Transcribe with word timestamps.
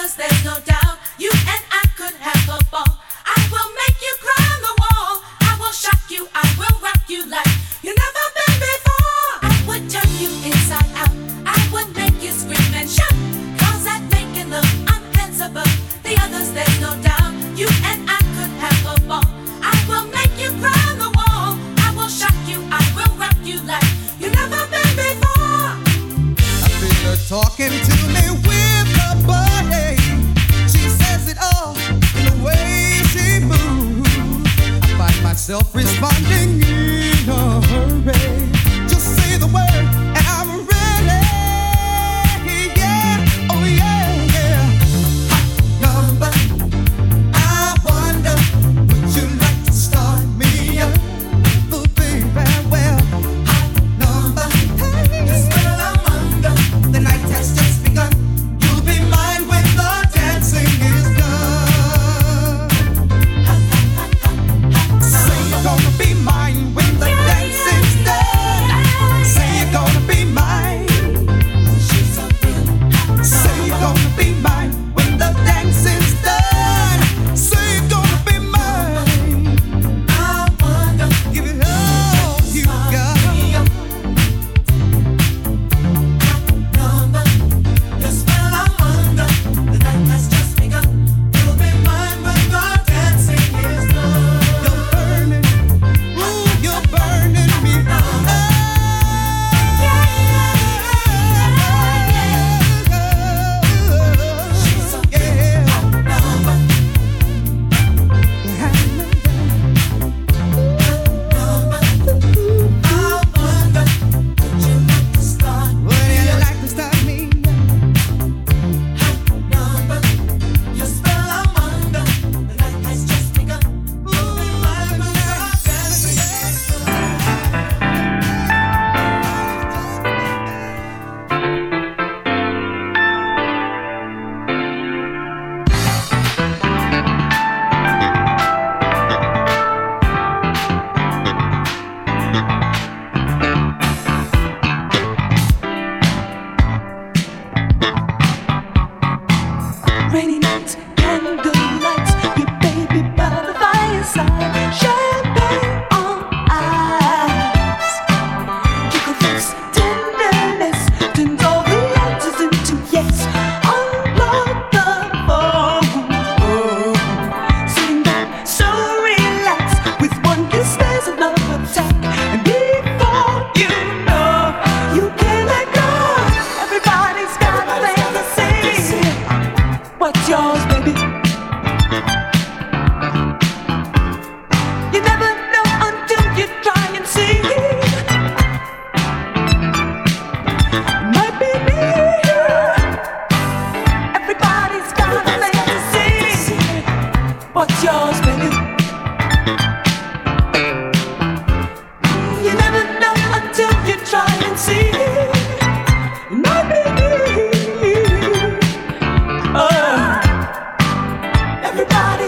The 0.00 0.22
night 0.22 0.39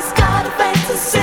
always 0.02 0.12
got 0.18 0.46
a 0.46 0.50
fantasy. 0.50 1.21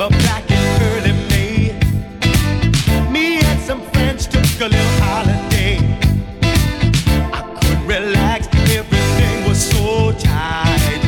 remember 0.00 0.18
back 0.24 0.50
in 0.50 0.82
early 0.92 1.12
May, 1.28 1.78
me 3.10 3.38
and 3.40 3.60
some 3.60 3.82
friends 3.90 4.26
took 4.26 4.44
a 4.60 4.68
little 4.68 5.00
holiday. 5.02 5.76
I 7.32 7.42
could 7.60 7.80
relax, 7.86 8.48
everything 8.70 9.48
was 9.48 9.60
so 9.60 10.12
tight, 10.12 11.00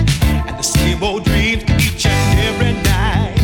and 0.47 0.59
the 0.59 0.63
same 0.63 1.03
old 1.03 1.25
dreams 1.25 1.63
each 1.63 2.05
and 2.05 2.41
every 2.41 2.75
night. 2.83 3.39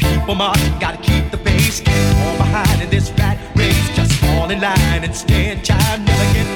People 0.00 0.34
march, 0.34 0.58
gotta 0.80 0.98
keep 0.98 1.30
the 1.30 1.38
pace, 1.38 1.80
get 1.80 2.16
on 2.26 2.36
behind 2.36 2.82
in 2.82 2.90
this 2.90 3.12
rat 3.12 3.38
race, 3.54 3.94
just 3.94 4.12
fall 4.14 4.50
in 4.50 4.60
line 4.60 5.04
and 5.04 5.14
stand 5.14 5.64
time, 5.64 6.04
never 6.04 6.34
get 6.34 6.49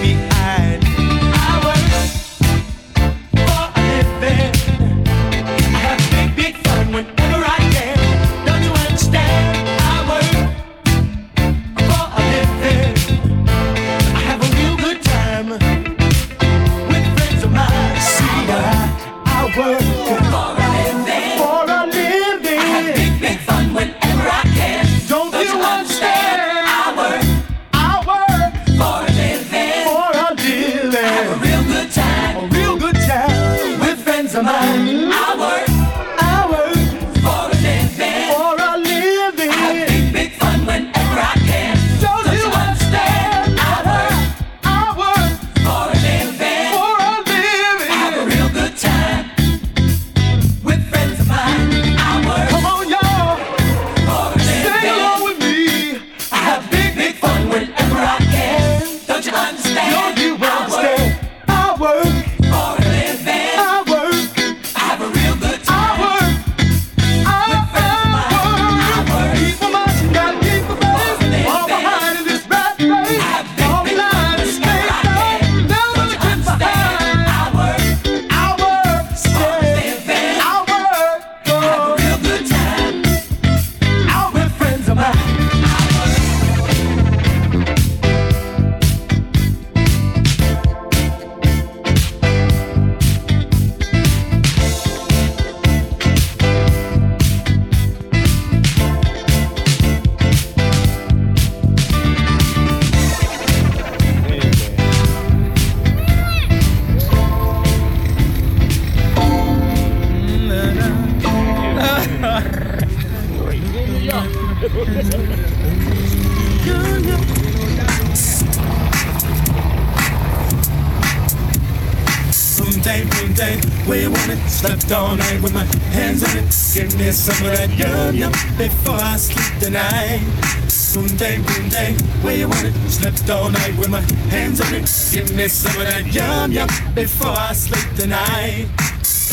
all 133.30 133.50
night 133.50 133.76
with 133.78 133.88
my 133.88 134.00
hands 134.28 134.60
on 134.60 134.74
it. 134.74 134.88
Give 135.12 135.36
me 135.36 135.48
some 135.48 135.80
of 135.80 135.86
that 135.86 136.12
yum 136.12 136.52
yum 136.52 136.68
before 136.94 137.28
I 137.28 137.52
sleep 137.52 137.94
tonight. 137.96 138.66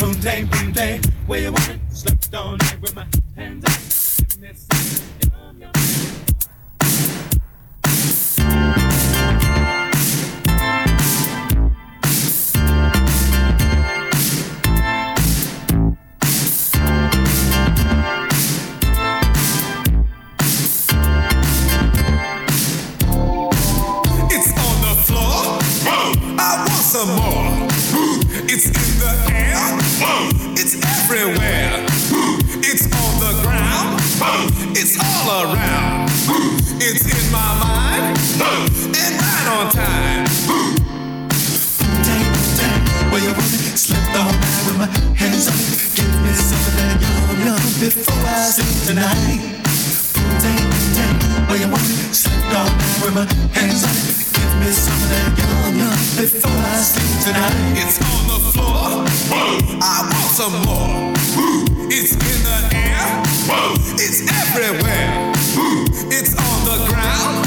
Boom 0.00 0.14
day, 0.20 0.44
boom 0.44 0.72
day, 0.72 1.00
where 1.26 1.40
you 1.40 1.52
want 1.52 1.68
it? 1.68 1.80
Slept 1.90 2.34
all 2.34 2.56
night 2.56 2.80
with 2.80 2.94
my 2.94 3.06
with 53.14 53.28
my 53.28 53.34
hands 53.58 53.84
it. 53.84 54.32
Give 54.32 54.54
me 54.60 54.70
some 54.72 54.94
of 54.94 55.08
that 55.10 55.36
yum 55.38 55.78
yum 55.78 55.98
before 56.16 56.50
I 56.50 56.80
sleep 56.80 57.12
tonight. 57.24 57.56
It's 57.76 57.98
on 58.00 58.24
the 58.28 58.38
floor. 58.52 59.04
I 59.80 60.08
want 60.08 60.32
some 60.32 60.56
more. 60.64 61.12
It's 61.90 62.12
in 62.12 62.40
the 62.44 62.58
air. 62.72 63.22
It's 64.00 64.20
everywhere. 64.40 65.32
It's 66.08 66.32
on 66.36 66.58
the 66.64 66.78
ground. 66.88 67.44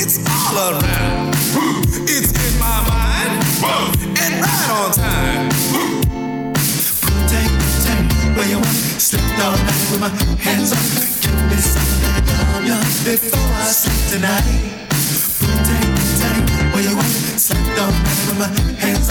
It's 0.00 0.18
all 0.28 0.56
around. 0.58 1.34
It's 2.08 2.32
in 2.32 2.52
my 2.58 2.78
mind. 2.88 3.32
And 4.20 4.34
right 4.44 4.70
on 4.76 4.92
time. 4.92 5.48
Take 7.28 7.52
time 7.86 8.36
where 8.36 8.48
you 8.48 8.56
want. 8.56 8.80
Slept 9.00 9.40
all 9.40 9.56
night 9.56 9.82
with 9.90 10.00
my 10.00 10.12
hands 10.42 10.72
on. 10.72 10.84
Give 11.22 11.50
me 11.50 11.56
some 11.56 12.01
before 13.04 13.40
I 13.40 13.66
sleep 13.66 14.20
tonight. 14.20 14.88
Take 15.66 15.90
time 16.20 16.72
where 16.72 16.82
you 16.82 16.94
with 18.28 18.38
my 18.38 18.48
hands 18.78 19.08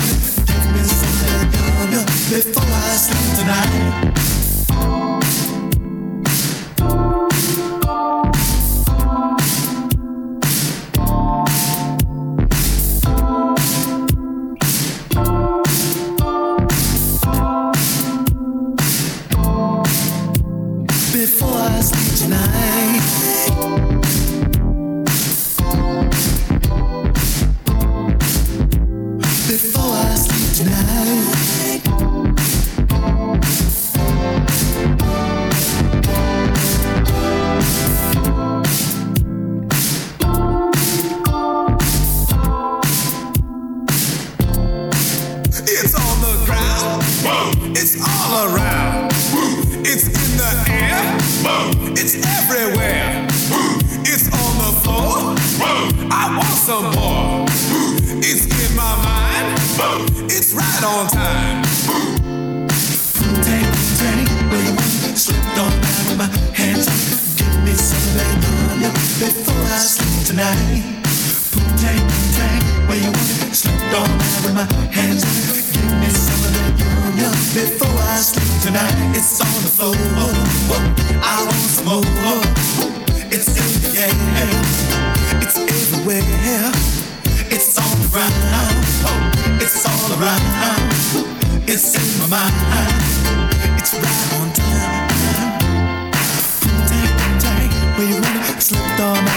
before 2.29 2.63
I 2.63 2.95
sleep 2.95 3.39
tonight. 3.39 4.40
On 73.93 74.11
with 74.43 74.53
my 74.53 74.65
hands. 74.91 75.23
Give 75.71 75.91
me 75.99 76.09
some 76.09 76.41
of 76.47 76.51
that 76.55 76.73
yum 77.19 77.35
before 77.53 77.99
I 77.99 78.17
sleep 78.21 78.49
tonight. 78.63 78.95
It's 79.15 79.39
on 79.41 79.51
the 79.63 79.71
floor. 79.71 79.95
I 81.21 81.43
want 81.43 81.69
some 81.75 81.85
more. 81.85 82.45
It's 83.31 83.51
in 83.59 83.67
the 83.83 83.91
air. 84.01 84.11
It's 85.41 85.57
everywhere. 85.57 86.71
It's 87.51 87.77
all 87.77 87.97
around. 88.11 89.61
It's 89.61 89.85
all 89.85 90.07
around. 90.19 91.67
It's 91.67 91.95
in 91.95 92.29
my 92.29 92.49
mind. 92.49 93.10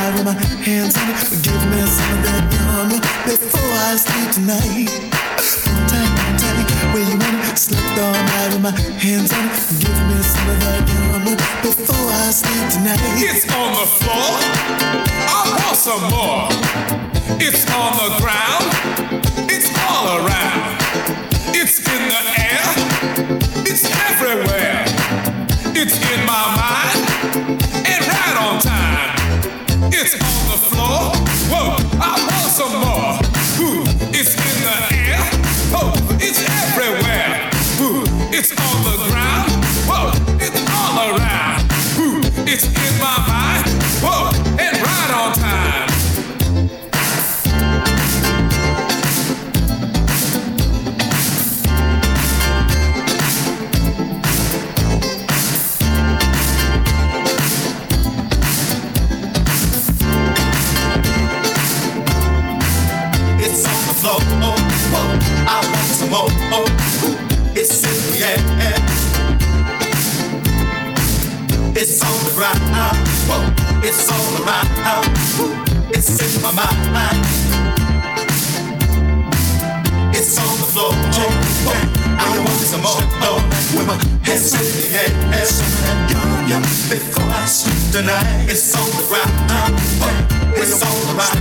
My 0.05 0.35
hands. 0.61 0.93
Give 1.40 1.64
me 1.73 1.81
some 1.81 2.12
of 2.12 2.21
that 2.29 2.45
yum 2.53 2.93
before 3.25 3.73
I 3.73 3.97
sleep 3.97 4.37
tonight. 4.37 4.93
Take, 5.88 6.12
take, 6.37 6.69
where 6.93 7.09
you 7.09 7.17
want 7.17 7.49
it. 7.49 7.57
Slipped 7.57 7.97
all 8.05 8.12
my 8.61 8.69
hands. 9.01 9.33
Give 9.33 9.97
me 10.05 10.21
some 10.21 10.51
of 10.53 10.61
that 10.61 10.85
before 11.62 12.12
I 12.21 12.29
sleep 12.37 12.69
tonight. 12.69 13.01
It's 13.17 13.49
on 13.49 13.73
the 13.73 13.88
floor. 13.97 14.29
I 15.25 15.40
want 15.57 15.73
some 15.73 16.05
more. 16.12 16.53
It's 17.40 17.64
on 17.73 17.97
the 17.97 18.12
ground. 18.21 18.69
It's 19.49 19.73
all 19.88 20.21
around. 20.21 20.85
It's 21.57 21.81
in 21.81 22.03
the 22.12 22.21
air. 22.45 22.69
It's 23.64 23.88
everywhere. 24.12 24.85
It's 25.73 25.97
in 25.97 26.27
my 26.27 26.57
mind. 26.57 26.74
It's 38.44 38.61
on 38.61 38.83
the 38.85 38.96
ground. 39.11 39.50
Whoa, 39.88 40.12
it's 40.38 40.61
all 40.70 41.16
around. 41.16 41.62
Ooh, 41.98 42.20
it's 42.46 42.66
in 42.66 42.98
my 43.00 43.16
mind. 43.26 43.74
It's 73.87 74.11
all 74.11 74.42
around. 74.42 74.68
It's 75.90 76.09
in 76.09 76.42
my 76.42 76.53
mind. 76.53 77.25
It's 80.16 80.38
on 80.38 80.57
the 80.59 80.66
floor. 80.73 80.92
I 82.16 82.38
want 82.38 82.61
some 82.64 82.81
more. 82.81 83.03
Oh, 83.20 83.40
with 83.77 83.87
my 83.87 83.97
Hands 84.25 84.55
in 84.55 84.64
the 84.77 84.85
air, 84.97 85.12
yum 86.11 86.49
yum 86.49 86.62
before 86.88 87.29
I 87.29 87.44
sleep 87.44 87.92
tonight. 87.92 88.49
It's 88.49 88.73
the 88.73 89.05
ground, 89.09 89.77
it's 90.57 90.81
all 90.81 91.03
around. 91.12 91.37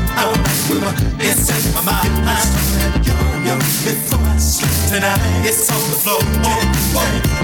In 0.69 0.79
my 0.79 0.91
mind. 1.01 1.23
Some 1.63 1.77
of 1.77 1.85
that 1.85 3.07
yum 3.07 3.45
yum 3.45 3.59
before 3.59 4.22
tonight. 4.61 5.19
It's 5.45 5.69
on 5.71 5.81
the 5.89 5.97
floor, 5.97 6.21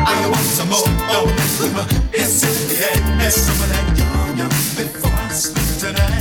I 0.06 0.28
want 0.28 0.46
some 0.46 0.70
more. 0.70 0.84
Oh, 1.10 1.26
it's 2.14 2.44
in 2.44 2.54
the 2.70 3.24
air, 3.24 3.32
some 3.32 3.64
of 3.64 3.70
that 3.70 3.98
yum 3.98 4.38
yum 4.38 4.50
before 4.50 5.12
I 5.12 5.30
sleep 5.30 5.96
tonight. 5.96 6.19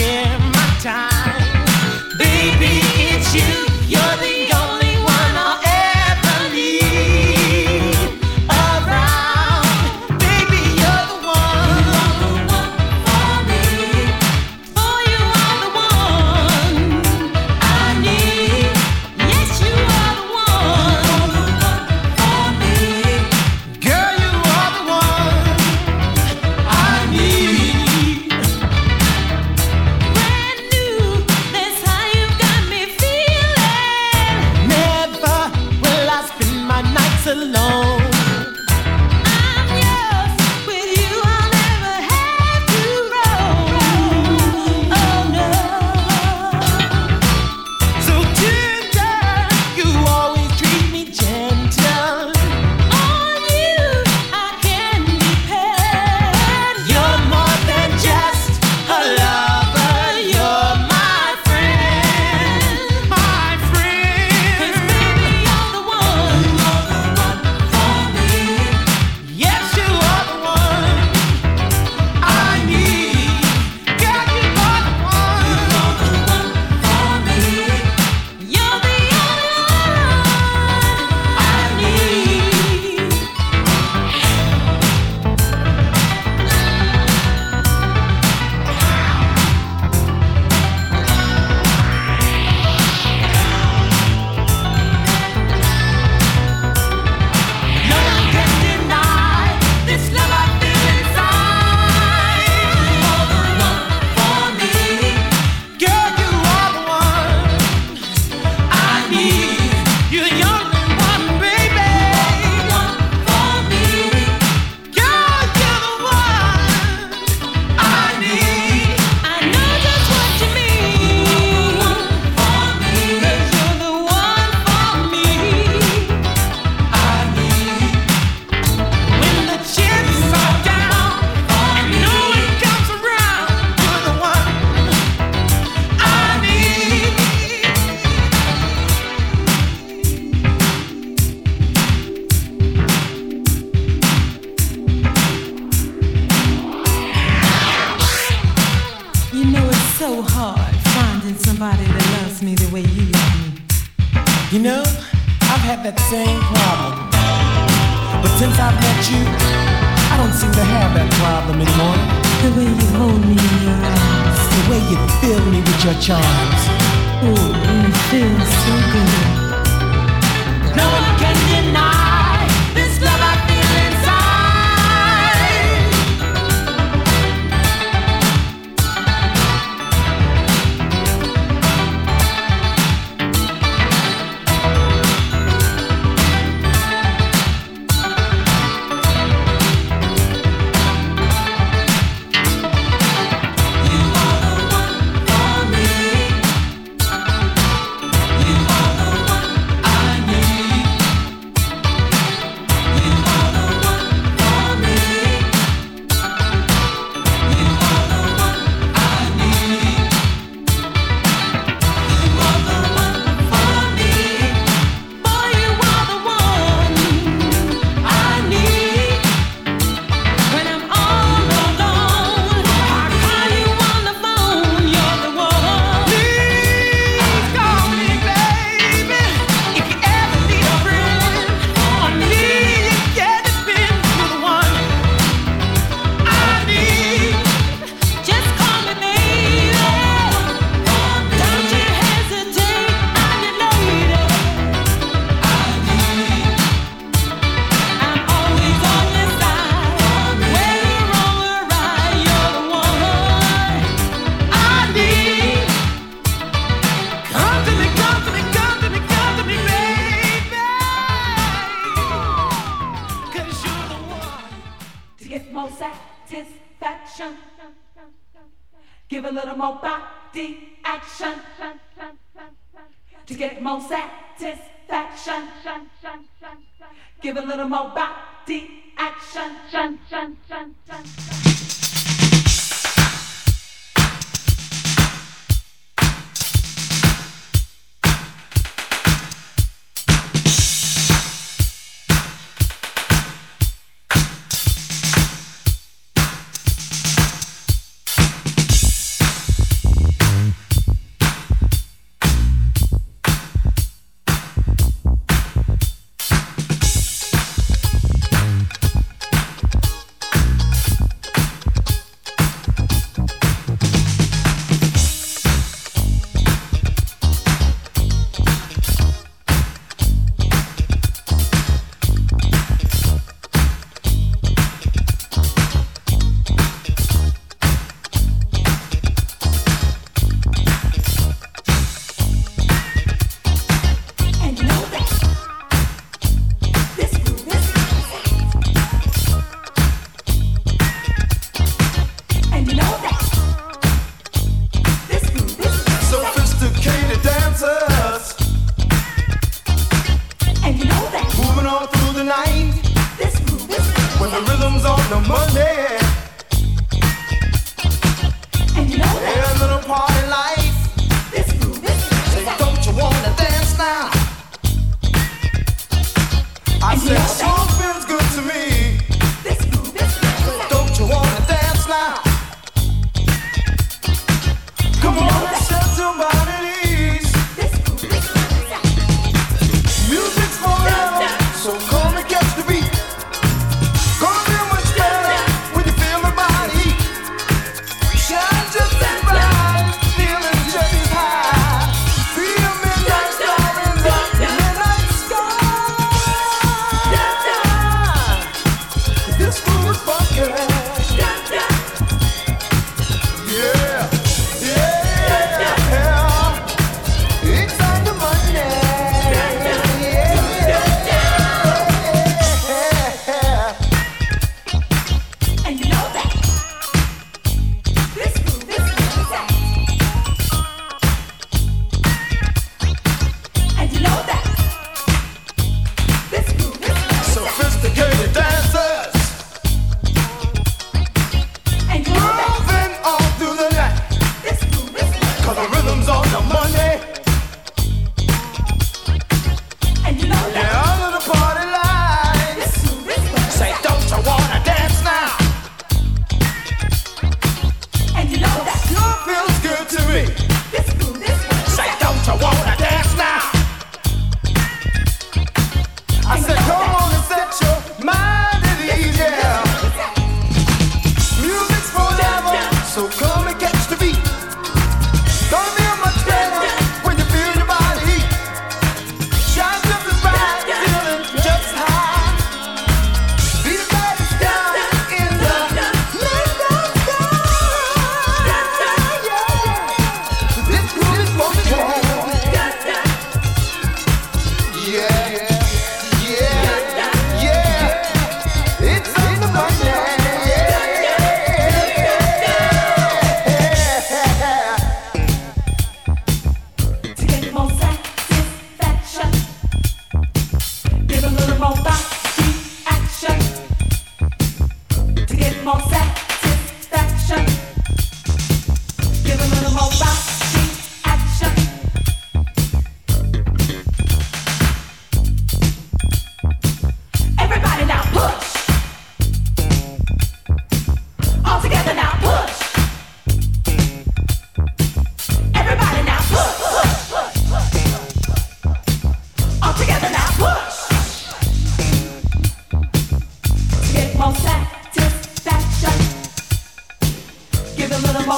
Share 0.00 0.38
my 0.38 0.78
time. 0.80 1.09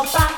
Bye. 0.03 0.32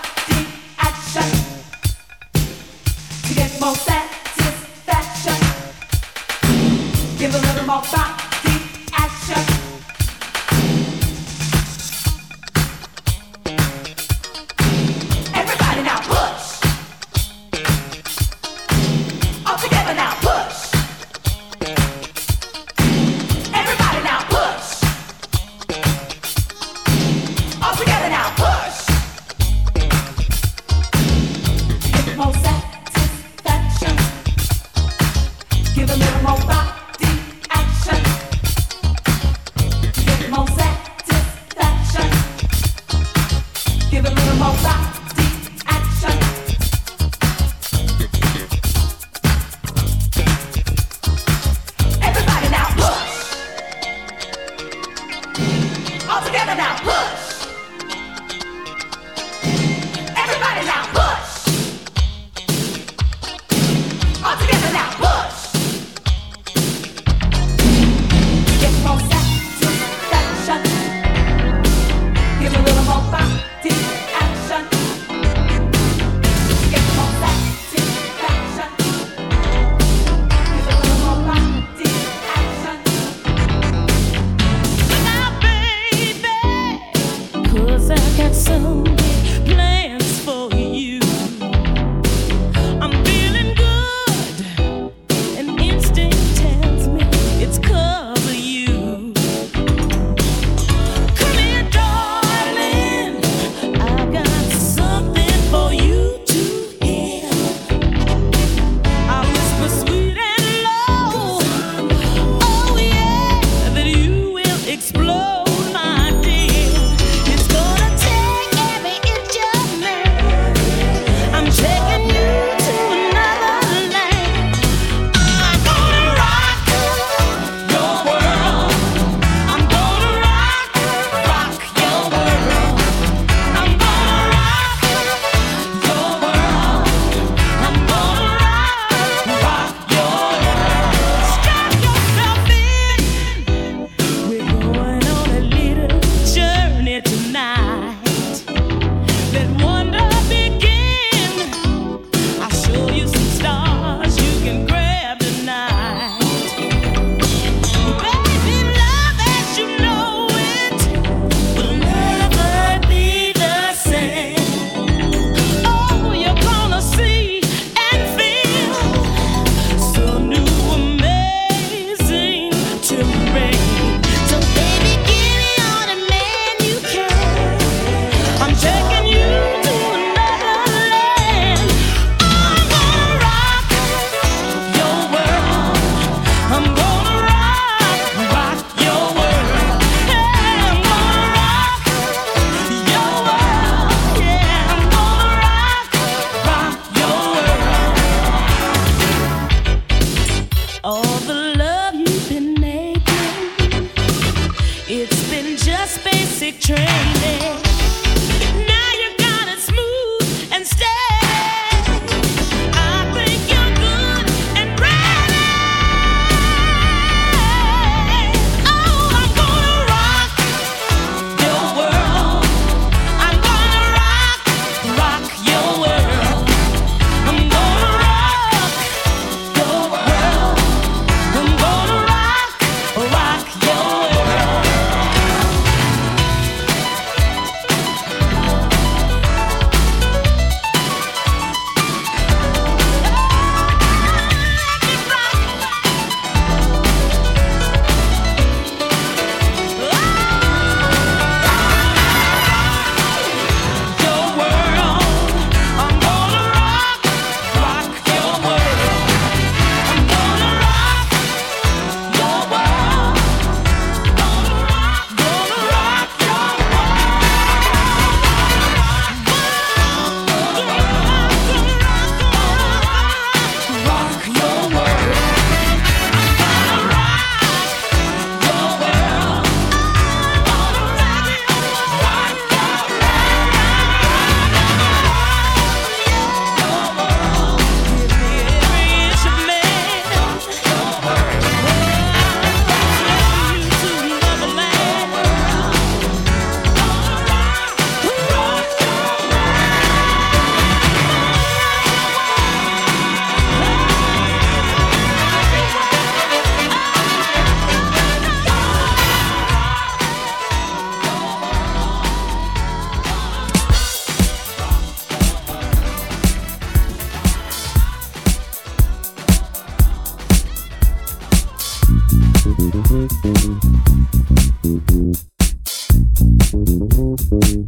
Thank 322.75 323.13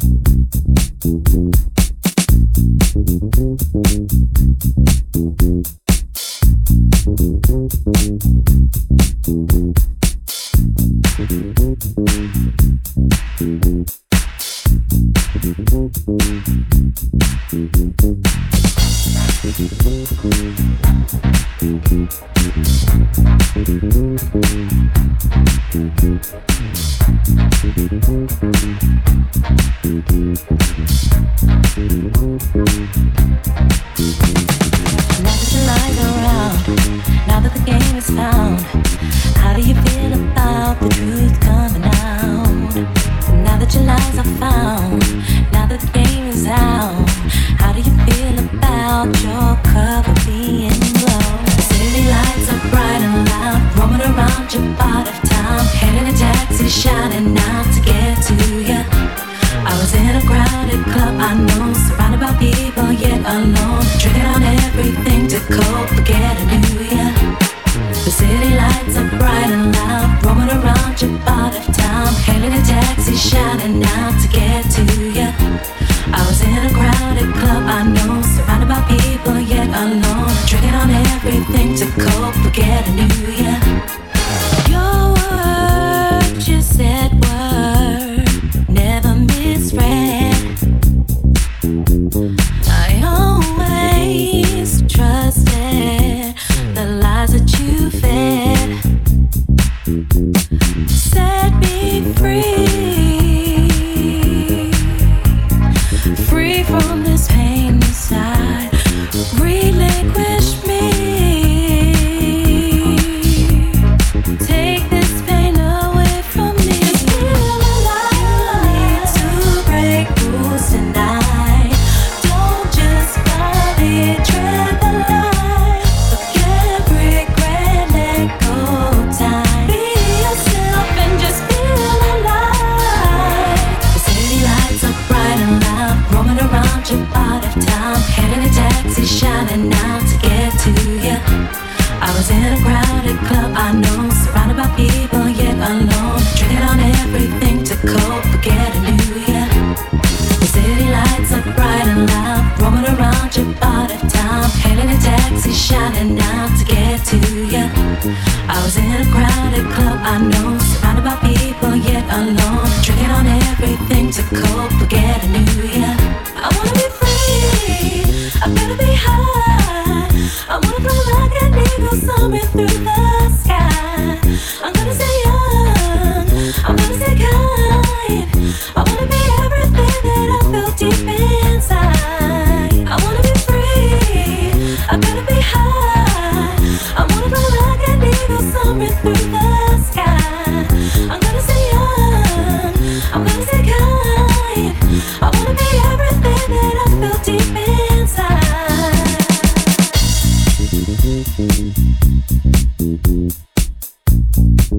you. 0.02 0.25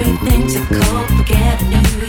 everything 0.00 0.46
to 0.48 0.74
cope, 0.74 1.06
forget 1.08 1.62
me. 1.68 1.99